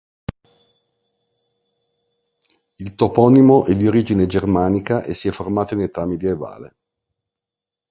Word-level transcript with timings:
Il 2.77 2.95
toponimo 2.95 3.65
è 3.65 3.75
di 3.75 3.85
origine 3.87 4.25
germanica 4.25 5.03
e 5.03 5.13
si 5.13 5.27
è 5.27 5.31
formato 5.31 5.75
in 5.75 5.81
età 5.81 6.07
medievale. 6.07 6.75